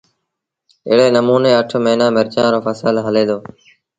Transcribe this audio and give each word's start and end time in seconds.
ايڙي 0.87 1.07
نموٚني 1.17 1.51
اٺ 1.59 1.69
مهينآݩ 1.83 2.15
مرچآݩ 2.15 2.51
رو 2.53 2.59
ڦسل 2.65 2.95
هلي 3.05 3.23
دو 3.29 3.37